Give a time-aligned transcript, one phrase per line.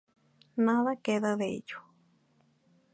[0.65, 1.79] Nada queda de ello.